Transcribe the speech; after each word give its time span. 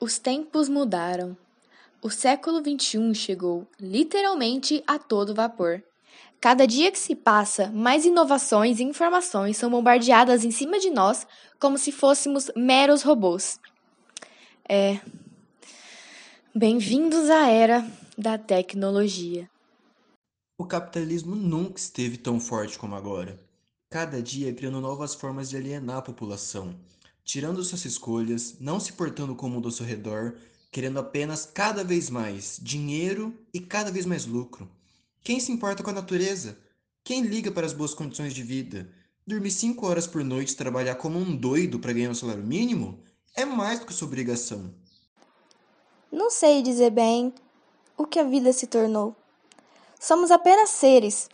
Os 0.00 0.16
tempos 0.16 0.68
mudaram. 0.68 1.36
O 2.00 2.08
século 2.08 2.58
XXI 2.60 3.12
chegou, 3.16 3.66
literalmente, 3.80 4.80
a 4.86 4.96
todo 4.96 5.34
vapor. 5.34 5.82
Cada 6.40 6.68
dia 6.68 6.92
que 6.92 6.98
se 6.98 7.16
passa, 7.16 7.66
mais 7.72 8.04
inovações 8.04 8.78
e 8.78 8.84
informações 8.84 9.56
são 9.56 9.68
bombardeadas 9.68 10.44
em 10.44 10.52
cima 10.52 10.78
de 10.78 10.88
nós 10.88 11.26
como 11.58 11.76
se 11.76 11.90
fôssemos 11.90 12.48
meros 12.54 13.02
robôs. 13.02 13.58
É. 14.68 15.00
Bem-vindos 16.54 17.28
à 17.28 17.48
era 17.48 17.84
da 18.16 18.38
tecnologia. 18.38 19.50
O 20.56 20.64
capitalismo 20.64 21.34
nunca 21.34 21.80
esteve 21.80 22.16
tão 22.16 22.38
forte 22.38 22.78
como 22.78 22.94
agora. 22.94 23.36
Cada 23.90 24.22
dia 24.22 24.54
criando 24.54 24.80
novas 24.80 25.16
formas 25.16 25.50
de 25.50 25.56
alienar 25.56 25.96
a 25.96 26.02
população, 26.02 26.72
tirando 27.28 27.62
suas 27.62 27.84
escolhas, 27.84 28.56
não 28.58 28.80
se 28.80 28.94
portando 28.94 29.34
com 29.34 29.50
o 29.50 29.62
ao 29.62 29.70
seu 29.70 29.84
redor, 29.84 30.34
querendo 30.72 30.98
apenas 30.98 31.44
cada 31.44 31.84
vez 31.84 32.08
mais 32.08 32.58
dinheiro 32.62 33.38
e 33.52 33.60
cada 33.60 33.92
vez 33.92 34.06
mais 34.06 34.24
lucro. 34.24 34.66
Quem 35.22 35.38
se 35.38 35.52
importa 35.52 35.82
com 35.82 35.90
a 35.90 35.92
natureza? 35.92 36.58
Quem 37.04 37.20
liga 37.20 37.52
para 37.52 37.66
as 37.66 37.74
boas 37.74 37.92
condições 37.92 38.32
de 38.32 38.42
vida? 38.42 38.90
Dormir 39.26 39.50
cinco 39.50 39.86
horas 39.86 40.06
por 40.06 40.24
noite 40.24 40.52
e 40.52 40.56
trabalhar 40.56 40.94
como 40.94 41.18
um 41.18 41.36
doido 41.36 41.78
para 41.78 41.92
ganhar 41.92 42.08
um 42.08 42.14
salário 42.14 42.42
mínimo 42.42 42.98
é 43.36 43.44
mais 43.44 43.78
do 43.78 43.84
que 43.84 43.92
sua 43.92 44.08
obrigação. 44.08 44.72
Não 46.10 46.30
sei 46.30 46.62
dizer 46.62 46.90
bem 46.90 47.34
o 47.94 48.06
que 48.06 48.18
a 48.18 48.24
vida 48.24 48.54
se 48.54 48.66
tornou. 48.66 49.14
Somos 50.00 50.30
apenas 50.30 50.70
seres, 50.70 51.28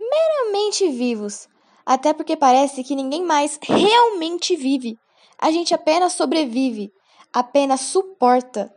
meramente 0.00 0.90
vivos, 0.90 1.48
até 1.84 2.12
porque 2.12 2.36
parece 2.36 2.82
que 2.82 2.96
ninguém 2.96 3.24
mais 3.24 3.60
realmente 3.62 4.56
vive. 4.56 4.98
A 5.38 5.50
gente 5.50 5.74
apenas 5.74 6.14
sobrevive, 6.14 6.92
apenas 7.32 7.82
suporta. 7.82 8.72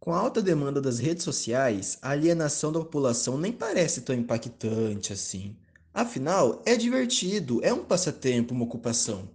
Com 0.00 0.12
a 0.12 0.18
alta 0.18 0.42
demanda 0.42 0.82
das 0.82 0.98
redes 0.98 1.24
sociais, 1.24 1.98
a 2.02 2.10
alienação 2.10 2.70
da 2.70 2.80
população 2.80 3.38
nem 3.38 3.52
parece 3.52 4.02
tão 4.02 4.14
impactante 4.14 5.12
assim. 5.12 5.56
Afinal, 5.94 6.60
é 6.66 6.76
divertido, 6.76 7.60
é 7.64 7.72
um 7.72 7.84
passatempo, 7.84 8.52
uma 8.52 8.64
ocupação. 8.64 9.30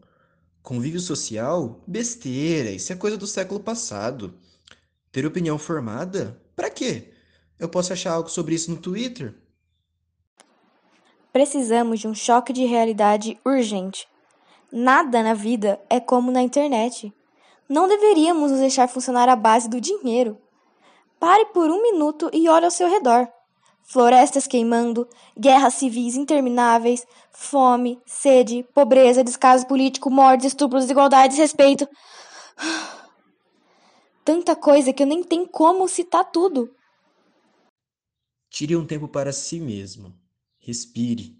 Convívio 0.62 1.00
social? 1.00 1.82
Besteira, 1.88 2.70
isso 2.70 2.92
é 2.92 2.95
coisa 2.95 3.17
do 3.17 3.26
século 3.26 3.60
passado. 3.62 4.38
Ter 5.12 5.26
opinião 5.26 5.58
formada? 5.58 6.40
Para 6.56 6.70
quê? 6.70 7.14
Eu 7.58 7.67
posso 7.67 7.94
achar 7.94 8.12
algo 8.12 8.30
sobre 8.30 8.54
isso 8.54 8.70
no 8.70 8.78
Twitter? 8.78 9.36
Precisamos 11.32 12.00
de 12.00 12.08
um 12.08 12.14
choque 12.14 12.54
de 12.54 12.66
realidade 12.66 13.40
urgente. 13.45 14.08
Nada 14.72 15.23
na 15.23 15.34
vida 15.34 15.81
é 15.89 16.00
como 16.00 16.31
na 16.31 16.42
internet. 16.42 17.14
Não 17.67 17.88
deveríamos 17.88 18.52
nos 18.52 18.59
deixar 18.59 18.88
funcionar 18.88 19.28
à 19.28 19.36
base 19.36 19.67
do 19.67 19.81
dinheiro. 19.81 20.38
Pare 21.20 21.45
por 21.48 21.70
um 21.70 21.81
minuto 21.81 22.30
e 22.31 22.48
olhe 22.48 22.66
ao 22.66 22.72
seu 22.72 22.88
redor. 22.88 23.28
Florestas 23.84 24.45
queimando, 24.45 25.08
guerras 25.36 25.73
civis 25.73 26.16
intermináveis, 26.16 27.08
fome, 27.31 28.00
sede, 28.06 28.64
pobreza, 28.73 29.23
descaso 29.23 29.66
político, 29.66 30.11
mortes, 30.11 30.48
estupros, 30.48 30.83
desigualdade, 30.83 31.30
desrespeito. 31.33 31.88
Tanta 34.23 34.56
coisa 34.56 34.94
que 34.94 35.02
eu 35.02 35.08
nem 35.08 35.23
tenho 35.23 35.48
como 35.48 35.88
citar 35.88 36.30
tudo. 36.31 36.72
Tire 38.52 38.76
um 38.76 38.86
tempo 38.86 39.08
para 39.08 39.33
si 39.33 39.59
mesmo. 39.59 40.14
Respire. 40.59 41.36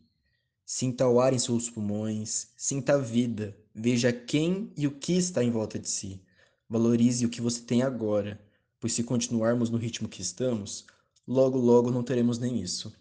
Sinta 0.72 1.08
o 1.08 1.20
ar 1.20 1.34
em 1.34 1.40
seus 1.40 1.68
pulmões, 1.68 2.50
sinta 2.56 2.94
a 2.94 2.98
vida, 3.00 3.58
veja 3.74 4.14
quem 4.14 4.72
e 4.78 4.86
o 4.86 4.92
que 4.92 5.14
está 5.14 5.44
em 5.44 5.50
volta 5.50 5.80
de 5.80 5.90
si. 5.90 6.22
Valorize 6.70 7.26
o 7.26 7.30
que 7.30 7.42
você 7.42 7.60
tem 7.62 7.82
agora 7.82 8.40
pois 8.80 8.94
se 8.94 9.04
continuarmos 9.04 9.70
no 9.70 9.78
ritmo 9.78 10.08
que 10.08 10.22
estamos, 10.22 10.86
logo 11.28 11.58
logo 11.58 11.92
não 11.92 12.04
teremos 12.04 12.40
nem 12.40 12.62
isso. 12.62 12.94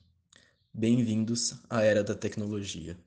Bem-vindos 0.74 1.54
à 1.70 1.82
era 1.82 2.02
da 2.02 2.14
tecnologia. 2.14 2.98